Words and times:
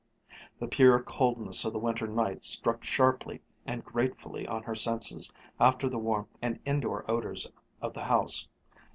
The 0.57 0.67
pure 0.67 0.99
coldness 0.99 1.63
of 1.63 1.73
the 1.73 1.77
winter 1.77 2.07
night 2.07 2.43
struck 2.43 2.83
sharply 2.83 3.39
and 3.67 3.85
gratefully 3.85 4.47
on 4.47 4.63
her 4.63 4.73
senses 4.73 5.31
after 5.59 5.87
the 5.87 5.99
warmth 5.99 6.35
and 6.41 6.59
indoor 6.65 7.05
odors 7.07 7.51
of 7.83 7.93
the 7.93 8.05
house. 8.05 8.47